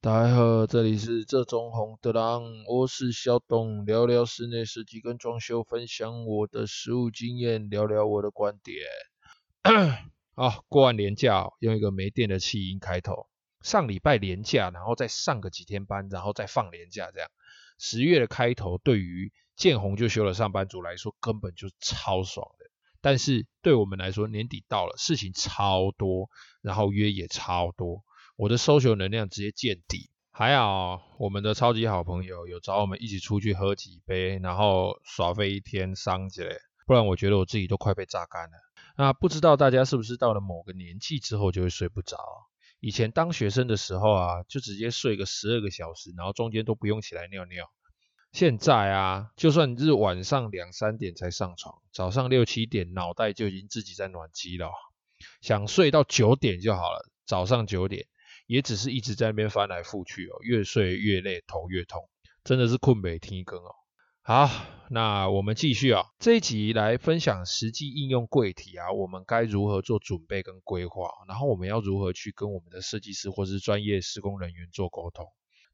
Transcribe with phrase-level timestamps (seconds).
[0.00, 8.78] 大家好，这里是这中红的狼，我是小董，聊聊室内设计跟装修，分享我的实务经验，聊聊我的观点。
[10.36, 13.26] 啊，过完年假，用一个没电的气音开头。
[13.60, 17.28] 上礼拜年假，然后再上个几天班，然后再放年假，这样。
[17.76, 22.66] 十月的开头，对于见红就休的上班族来说，根本就超爽的。
[23.00, 26.30] 但是对我们来说，年底到了，事情超多，
[26.62, 28.04] 然后约也超多。
[28.38, 36.56] 我的搜求能量直接见底，还好我们的超级好朋友有找我们一起出去喝几杯，然后耍飞一天伤起来，
[36.86, 38.52] 不然我觉得我自己都快被榨干了。
[38.96, 42.16] 那不知道大家是不是到了某个年纪之后就会睡不着？
[42.78, 47.68] 以前当学生的时候啊，就直接睡个十二个小时，然后中间都不用起来尿尿。
[48.30, 54.70] 现在啊，就算你是晚上两三点才上床，早上六七点脑袋就已经自己在暖机了，
[55.40, 58.06] 想睡到九点就好了，早上九点。
[58.48, 62.08] 也只是一直在那边翻来覆去哦，越睡越累，头越痛，
[62.42, 63.74] 真的是困没天光哦。
[64.22, 64.50] 好，
[64.90, 75.26] 那我们继续啊、哦，这一集来分享实际应用柜体啊，我们该如何做准备跟规划，然后我们要如何去跟我们的设计师或是专业施工人员做沟通。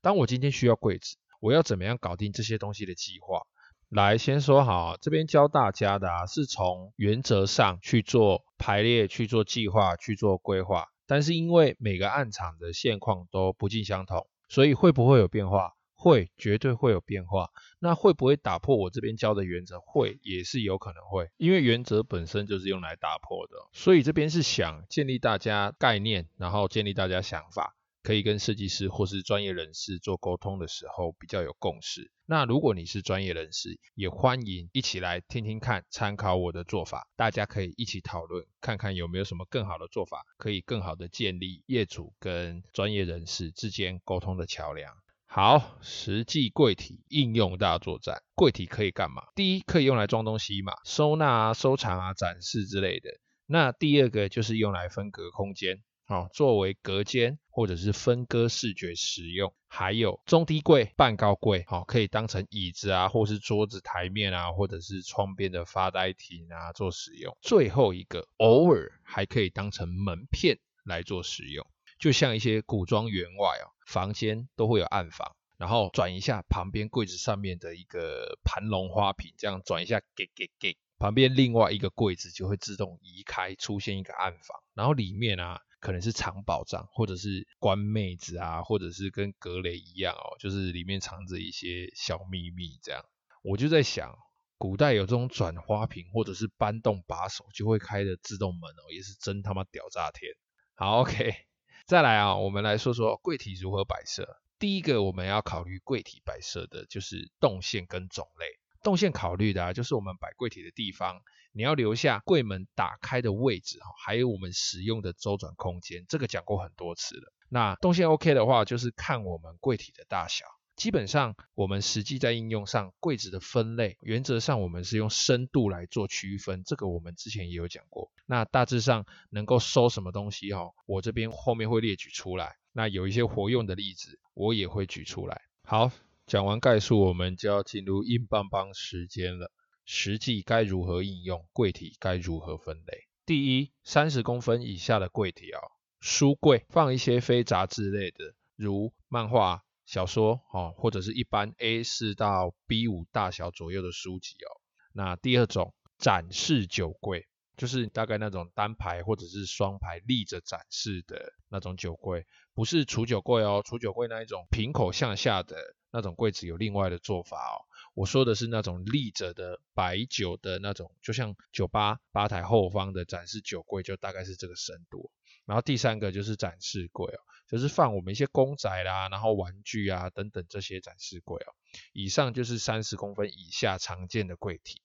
[0.03, 3.43] 当我今天需要柜子，我要怎么样搞定这些东西的计划？
[3.89, 10.87] 来，先说好，这边教大家的啊，是从原则上去做排列、去做计划、去做规划。
[11.07, 15.75] 但是因为每个案场的现况都不尽相同，所以会不会有变化？
[15.97, 17.51] 会，绝对会有变化。
[17.79, 19.81] 那会不会打破我这边教的原则？
[19.81, 21.31] 会，也是有可能会。
[21.39, 27.75] 因为原则本身就是用来打破的，所以这边是想建立大家概念，然后建立大家想法。
[28.05, 32.13] 可以跟设计师或是专业人士做沟通的时候比较有共识。
[32.27, 44.95] 那如果你是专业人士，也欢迎一起来听听看，参考我的做法，大家可以一起讨论，看看有没有什么更好的做法，可以更好的建立业主跟专业人士之间沟通的桥梁。
[45.27, 49.23] 好，实际柜体应用大作战，柜体可以干嘛？
[49.35, 53.09] 第一，可以用来装东西嘛，收纳啊、收藏啊、展示之类的。
[53.47, 55.83] 那第二个就是用来分隔空间。
[56.07, 67.35] 好，作为隔间或者是分割视觉使用，还有中低柜、半高柜，好，可以当成椅子啊，或是桌子、台面啊，或者是窗边的发呆亭啊做使用。
[67.41, 71.67] 最后一个，偶尔还可以当成门片来做使用，
[71.99, 85.63] 就像一些古装员外哦，房间都会有暗房，然后转一下旁边柜子上面的一个盘龙花瓶，这样转一下，给给给，旁边另外一个柜子就会自动移开，出现一个暗房，然后里面啊。
[85.85, 93.05] 可能是藏宝藏，或者是关妹子啊，或者是跟格雷一样哦，就是里面藏着一些小秘密这样。
[93.43, 94.17] 我就在想，
[94.57, 100.33] 古代有这种转花瓶或者是搬动把手就会开的自动门哦，也是真他妈屌炸天。
[100.75, 101.35] 好，OK，
[101.85, 104.41] 再来啊，我们来说说柜体如何摆设。
[104.59, 108.47] 第一个我们要考虑柜体摆设的就是动线跟种类。
[108.83, 111.21] 动线考虑的啊，就是我们摆柜体的地方，
[111.55, 117.33] 你要留下柜门打开的位置哈，还有我们使用的周转空间，这个讲过很多次了。
[117.49, 120.45] 那动线 OK 的话，就是看我们柜体的大小。
[120.75, 128.11] 基本上，我们实际在应用上，柜子的分类，原则上我们是用深度来做区分，这个我们之前也有讲过。
[128.27, 132.57] 那大致上能够收什么东西哈，我这边后面会列举出来。
[132.73, 135.43] 那有一些活用的例子，我也会举出来。
[135.63, 135.93] 好。
[136.27, 139.53] 讲完概述，我们就要进入硬邦邦时间了。
[139.85, 141.97] 实际该如何应用柜体？
[141.99, 143.09] 该如何分类？
[143.27, 145.61] 第一，三十公分以下的柜体哦，
[146.01, 154.61] 书柜放一些非杂志类的，如漫画、小说哦，或者是一般 A4 到 B5 大小左右的书籍哦。
[154.93, 165.57] 那第二种，展示酒柜，就是大概那种单排或者是双排立着展示的那种酒柜，不是储酒柜哦，储酒柜那一种平口向下的。
[165.97, 167.63] 那种柜子有另外的做法哦，
[167.95, 175.11] 我说的是那种立着的摆酒的那种，就像酒吧吧台后方的展示酒柜，就大概是这个深度。
[175.47, 181.55] 然后第三个就是展示柜哦，就是放我们一些公仔啦，然后玩具啊等等这些展示柜哦。
[181.93, 184.81] 以上就是三十公分以下常见的柜体，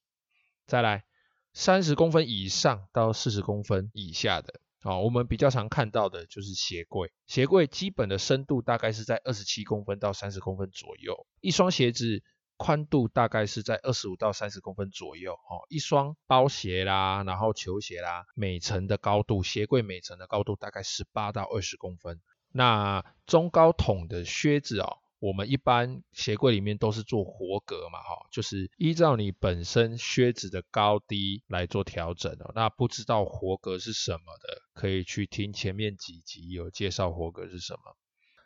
[0.68, 1.06] 再来
[1.54, 4.60] 三十公分以上到四十公分以下的。
[4.82, 7.12] 好，我们比较常看到的就是鞋柜。
[7.26, 12.24] 鞋柜基本的深度大概是在二十七公分到三十公分左右，一双鞋子
[12.60, 15.34] 宽度大概是在二十五到三十公分左右。
[15.34, 22.20] 哦，一双包鞋啦，然后球鞋啦，每层的高度，鞋柜每层的高度大概十八到二十公分。
[22.52, 24.98] 那中高筒的靴子哦。
[25.22, 32.54] 我们一般鞋柜里面都是做活格嘛，哈，就是依照你本身靴子的高低来做调整哦。
[32.56, 37.98] 那不知道活格是什么的，可以去听前面几集有介绍活格是什么。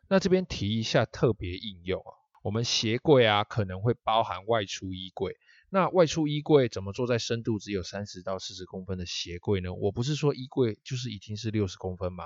[0.08, 2.10] 那这边提一下特别应用啊，
[2.44, 5.36] 我们鞋柜啊可能会包含外出衣柜。
[5.70, 9.74] 那外出衣柜怎么做在深度只有三十到四十公分的鞋柜呢？
[9.74, 12.26] 我不是说衣柜就是一定是六十公分吗？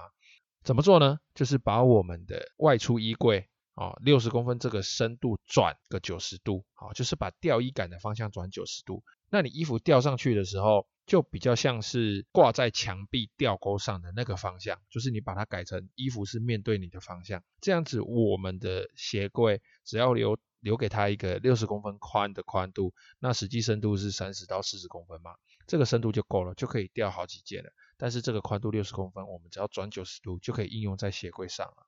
[0.64, 1.20] 怎么做呢？
[1.34, 3.48] 就是把我们的外出衣柜
[3.78, 9.04] 啊六十公分这个深度转个九十度，好，就是把吊衣杆的方向转九十度。
[9.30, 25.36] 那你衣服吊上去的时候，就比较像是挂在墙壁吊钩上的那个方向，就是你把它改成衣服是面对你的方向，这样子我们的鞋柜只要留留给它一个六十公分宽的宽度，那实际深度是三十到四十公分嘛，
[25.68, 27.70] 这个深度就够了，就可以吊好几件了。
[27.98, 31.86] 但是这个宽度六十公分，我们只要转九十度就可以应用在鞋柜上了。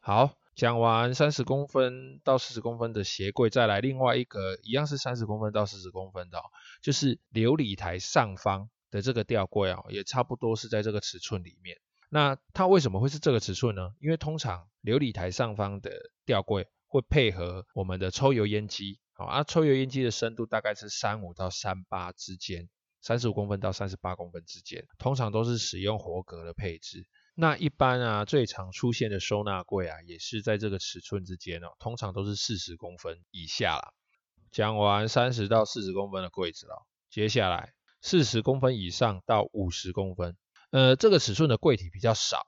[0.00, 6.42] 好，讲完三十公分到四十公分的鞋柜，再来另外一个一样是三十公分到四十公分的哦，
[6.82, 11.78] 就是琉璃台上方的这个吊柜哦，也差不多是在这个尺寸里面。
[12.08, 13.94] 那它为什么会是这个尺寸呢？
[14.00, 15.90] 因为通常琉璃台上方的
[16.26, 22.68] 吊柜会配合我们的抽油烟机，好啊，抽油烟机的深度大概是三五到三八之间。
[23.02, 27.06] 三十五公分到三十八公分之间，通常都是使用活格的配置。
[27.40, 33.94] 那一般啊，最常出现的收纳柜啊，也是在这个尺寸之间哦，通常都是四十公分以下啦。
[34.52, 37.72] 讲完三十到四十公分的柜子了，接下来
[38.02, 40.36] 四十公分以上到五十公分，
[40.70, 42.44] 呃，这个尺寸的柜体比较少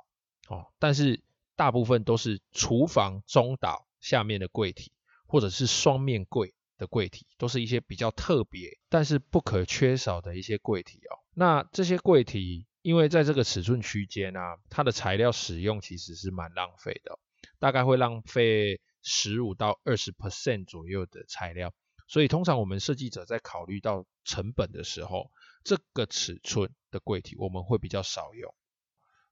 [0.49, 1.25] 哦，但是
[1.57, 4.93] 大部分都是厨房中岛下面的柜体，
[5.27, 6.55] 或者是双面柜。
[6.79, 11.23] 的柜体都是一些比较特别，但是不可缺少的一些柜体哦。
[11.33, 17.19] 那这些柜体，因为在这个尺寸区间啊，它的材料使用其实是蛮浪费的，
[17.59, 21.73] 大概会浪费十五到二十 percent 左右的材料。
[22.07, 25.31] 所以通常我们设计者在考虑到成本的时候，
[25.65, 28.55] 这个尺寸的柜体我们会比较少用。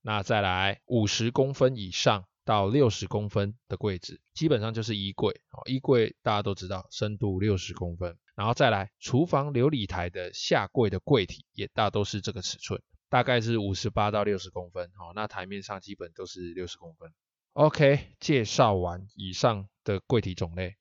[0.00, 2.25] 那再来五十公分以上。
[2.43, 5.41] 到六十公分的柜子，基本上就是衣柜。
[5.50, 8.19] 哦，衣柜大家都知道，深度六十公分。
[8.35, 14.87] 然后再来，厨房琉璃台的下柜的柜体也大都是这个尺寸，大概是五十八到六十公分。
[14.99, 17.12] 哦，那台面上基本都是六十公分。
[17.53, 20.77] OK，介绍完以上的柜体种类，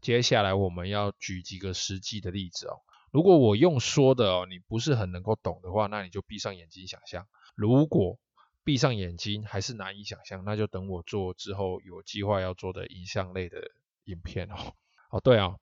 [0.00, 2.80] 接下来我们要举几个实际的例子哦。
[3.10, 7.26] 如果我用说的哦，你不是很能够懂的话，那你就闭上眼睛想象。
[7.56, 8.18] 如果
[8.64, 13.72] 闭上眼睛还是难以想象，那就等我做之后有计划要做的影像类的
[14.04, 14.74] 影片哦。
[15.10, 15.56] 哦，对啊，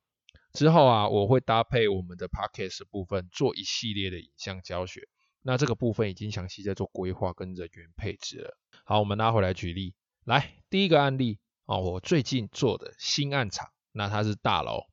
[0.53, 5.09] 之后啊我会搭配我们的 Podcast 部分做一系列的影像教学。
[5.41, 8.57] 那这个部分已经详细在做规划跟人员配置了。
[8.83, 14.83] 好，我们拉回来举例，来第一个案例哦，我最近做的新案场，那它是大楼，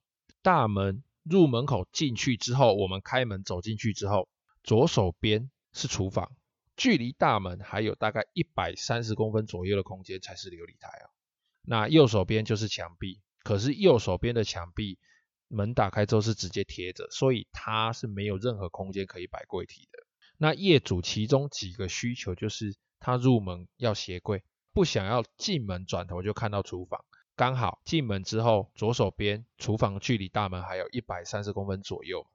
[0.42, 4.28] 大门入门口进去之后，我们开门走进去之后，
[4.62, 6.32] 左手边是厨房。
[6.76, 11.10] 距离大门还有大概一百三十公分左右的空间才是流理台啊。
[11.62, 14.96] 那右手边就是墙壁，可是右手边的墙壁
[15.48, 19.97] 门打开之后是直接贴着，所以它是没有任何空间可以摆柜体的。
[20.38, 24.42] 那业主其中几个需求就是他入门要鞋柜，
[24.72, 27.04] 不想要进门转头就看到厨房，
[27.36, 32.26] 刚好进门之后左手边厨房距离大门还有一百三十公分左右，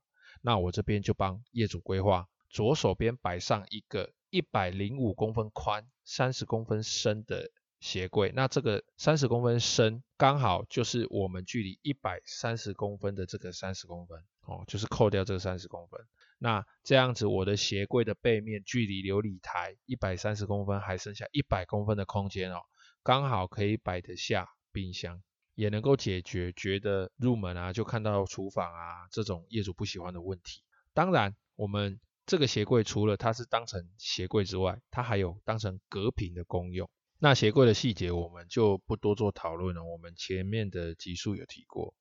[0.41, 4.11] 那我这边就帮业主规划左手边摆上一个。
[4.33, 16.01] 一百零五公分宽、三十公分深的鞋柜，那这个三十公分深刚好就是我们距离一百三十公分的这个三十公分哦，就是扣掉这个三十公分。
[16.43, 22.59] 那这样子，我的鞋柜的背面距离流理台一百三十公分，还剩下一百公分的空间哦，
[23.01, 25.23] 刚好可以摆得下冰箱，
[25.55, 30.62] 也能够解决觉得入门啊就看到厨房啊这种业主不喜欢的问题。
[30.93, 32.01] 当然，我们。
[32.25, 36.89] 这个鞋柜除了它是当成鞋柜之外，它还有当成隔屏的功用。
[37.19, 41.93] 那鞋柜的细节我们就不多做讨论了，我们前面的集数有提过。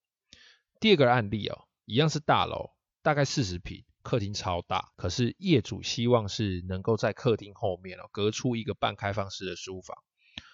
[0.79, 2.71] 第二个案例哦，一样是大楼，
[3.03, 9.97] 大概四十坪，客厅超大，可是业主希望是能够在客厅后面哦，隔出一个半开放式的书房。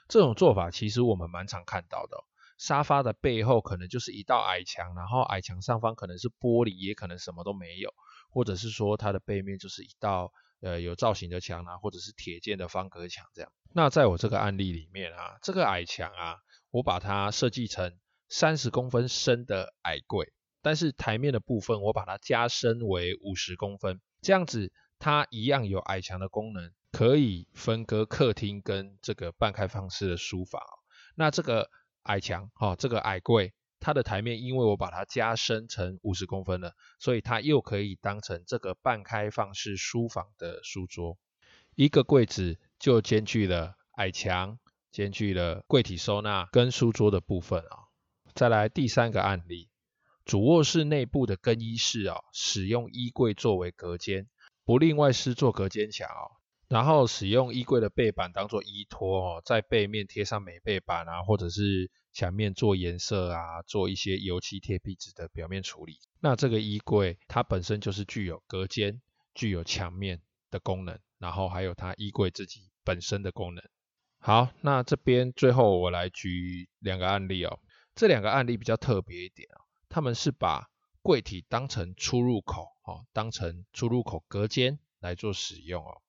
[0.07, 2.25] 这种做法其实我们蛮常看到的哦，
[2.57, 7.93] 沙发的背后可能就是一道矮墙，然后矮墙上方可能是玻璃，也可能什么都没有。
[8.31, 13.51] 或者是说它的背面就是一道呃有造型的墙啊，或者是铁件的方格墙这样。
[13.73, 16.37] 那在我这个案例里面啊，这个矮墙啊，
[16.71, 17.97] 我把它设计成
[18.29, 20.33] 三十公分深的矮柜，
[20.69, 30.61] 但是台面的部分我把它加深为五十公分，这样子它一样有矮墙的功能，可以分割客厅跟这个半开放式的书房。
[31.15, 31.71] 那这个
[32.03, 33.55] 矮墙哈，这个矮柜。
[33.81, 41.17] 它的台面，因为我把它加深成五十公分了，所以它又可以当成这个半开放式书房的书桌。
[41.77, 44.59] 一个柜子就兼具了矮墙、
[44.93, 47.89] 兼具了柜体收纳跟书桌的部分啊。
[48.35, 49.68] 再来第三个案例，
[50.29, 54.29] 主卧室内部的更衣室啊，使用衣柜作为隔间，
[54.63, 56.37] 不另外施做隔间墙哦。
[56.69, 65.99] 然后使用衣柜的背板当做依托哦，在背面贴上美背板啊，或者是墙面做颜色啊，做一些油漆贴壁纸的表面处理。
[66.21, 69.01] 那这个衣柜它本身就是具有隔间、
[69.35, 70.21] 具有墙面
[70.51, 73.65] 的功能，然后还有它衣柜自己本身的功能。
[74.19, 77.59] 好，那这边最后我来举两个案例哦，
[77.95, 80.71] 这两个案例比较特别一点哦，他们是把
[81.03, 86.03] 柜体当成出入口哦，当成出入口隔间来做使用哦。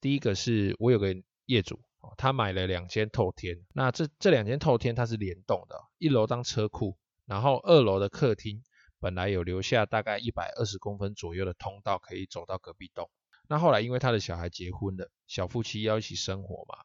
[0.00, 1.14] 第一个是我有个
[1.44, 1.80] 业主，
[2.16, 8.62] 他买了两间透天，那这这两间透天它是联动的，一楼当车库，然后二楼的客厅
[8.98, 13.10] 本来有留下大概一百二十公分左右的通道可以走到隔壁栋，
[13.48, 16.84] 那后来因为他的小孩结婚了，小夫妻要一起生活嘛，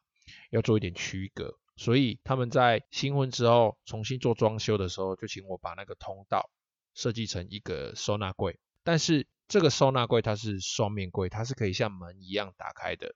[0.50, 6.50] 要做一点区隔，所以他们在新婚之后重新做装修的时候，就请我把那个通道
[6.94, 9.26] 设计成一个收纳柜，但是。
[9.48, 13.14] 这个收纳柜它是双面柜，它是可以像门一样打开的，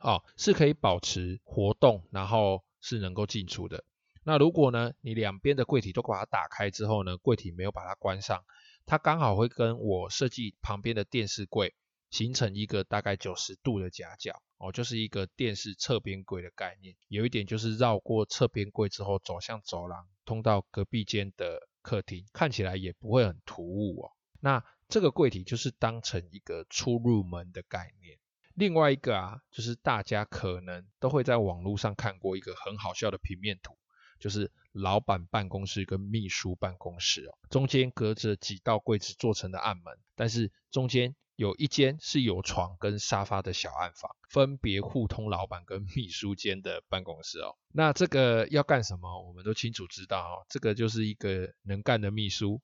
[0.00, 3.84] 哦，是可以保持活动，然后是能够进出的。
[4.24, 8.44] 那如果呢，你两边的柜体都把它打开之后呢，柜体没有把它关上，
[8.84, 11.76] 它刚好会跟我设计旁边的电视柜
[12.10, 16.96] 形成一个大概九十度的夹角，哦，就是一个电视侧边柜的概念。
[17.08, 24.12] 有一点就是绕过侧边柜之后走向走廊，通到隔壁间的客厅，看起来也不会很突兀哦。
[24.40, 28.18] 那这个柜体就是当成一个出入门的概念。
[28.54, 33.76] 另外一个啊，就是大家可能都会在网络上看过一个很好笑的平面图，
[34.18, 47.56] 就是老板办公室跟秘书办公室哦，中间隔着几道柜子做成的暗门，但是中间有一间是有床跟沙发的小暗房，分别互通老板跟秘书间的办公室哦。
[47.72, 49.22] 那这个要干什么？
[49.26, 52.60] 我们都清楚知道哦，这个就是一个能干的秘书，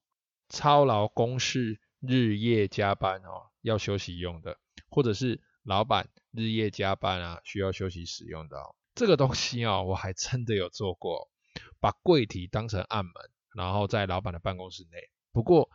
[0.49, 1.81] 操劳公事。
[2.05, 4.59] 日夜加班哦，要休息用的，
[4.91, 8.75] 或者是老板日夜加班啊，需要休息使用的哦。
[8.97, 11.31] 这个东西哦，我还真的有做过，
[11.79, 13.15] 把柜体当成暗门，
[13.55, 14.99] 然后在老板的办公室内。
[15.31, 15.71] 不过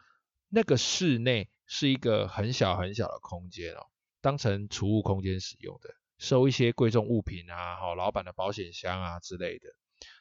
[0.49, 3.87] 那个室内是一个很小很小的空间哦，
[4.21, 9.69] 当成储物空间使用的，收一些贵重物品啊，好，老板的保险箱啊之类的。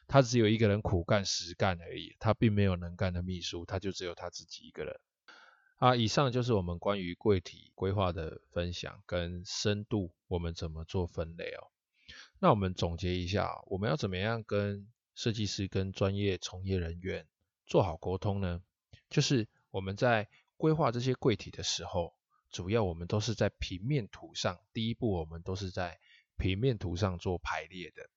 [0.07, 4.99] 他只有一个人苦干实干而已，他并没有能干的秘书，他就只有他自己一个人。
[5.75, 11.67] 啊，以上就是我们关于柜体规划的分享跟深度，我们怎么做分类哦？
[12.39, 17.27] 那我们总结一下，我们要怎么样跟设计师跟专业从业人员
[17.67, 18.61] 做好沟通呢？
[19.09, 22.13] 就是我们在规划这些柜体的时候，
[22.49, 25.99] 主要我们都是在平面图上，第一步我们都是在
[26.37, 28.09] 平面图上做排列的。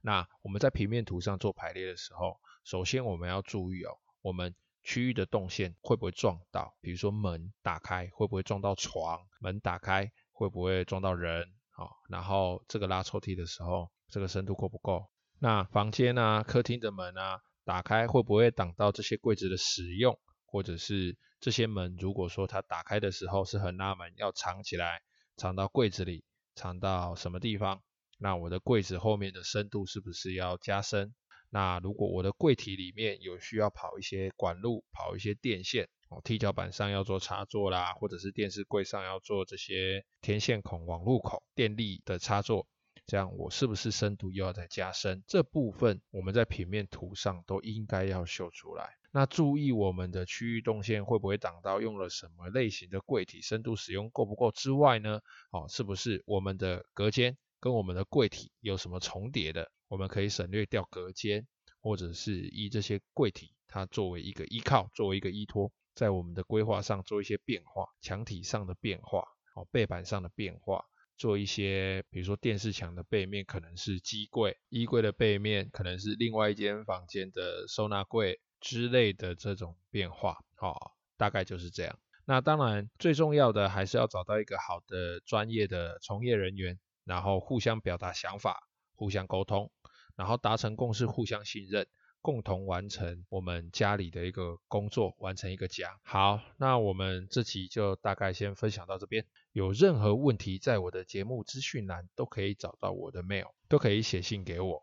[0.00, 6.76] 那我们在平面图上做排列的时候，首先我们要注意哦，我们区域的动线会不会撞到？
[6.80, 9.26] 比如说门打开会不会撞到床？
[9.40, 11.52] 门打开会不会撞到人？
[11.70, 15.08] 好，然后这个拉抽屉的时候，这个深度够不够？
[15.38, 20.18] 那房间啊、客厅的门啊，打开会不会挡到这些柜子的使用？
[20.56, 25.02] 或者是这些门，如果说它打开的时候是横拉门，要藏起来，
[25.36, 27.82] 藏到柜子里，藏到什么地方？
[28.16, 31.14] 那我的柜子后面的深度是不是要加深？
[31.50, 42.66] 那如果我的柜体里面有需要跑一些管路、跑一些电线，哦，踢脚板上要做插座啦，或者是电视柜上要做这些天线孔、网路孔、电力的插座，
[43.06, 45.22] 这样我是不是深度又要再加深？
[45.26, 48.94] 这部分我们在平面图上都应该要秀出来。
[49.16, 55.22] 那注意我们的区域动线会不会挡到，用了什么类型的柜体，深度使用够不够之外呢？
[55.50, 59.72] 哦，是不是我们的隔间跟我们的柜体有什么重叠的？
[59.88, 61.46] 我们可以省略掉隔间，
[61.80, 70.84] 或者是以这些柜体，它作为一个依靠，作为一个依托，在我们的规划上做一些变化，墙体上的变化，哦，背板上的变化，
[71.16, 81.98] 做一些，比如说电视墙的背面可能是机柜，衣柜的背面可能是另外一间房间的收纳柜之类的这种变化，哦，大概就是这样。
[82.24, 88.66] 那当然，最重要的还是要找到一个好的专业的从业人员，然后互相表达想法。
[88.98, 89.70] 互相沟通，
[90.14, 91.86] 然后达成共识，互相信任，
[92.22, 96.00] 共同完成我们家里的一个工作，完成一个家。
[96.02, 99.26] 好，那我们这期就大概先分享到这边。
[99.52, 104.82] 有任何问题，在我的节目资讯栏都可以找到我的 mail，都可以写信给我。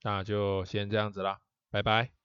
[0.00, 2.19] 那就先这样子啦，拜拜。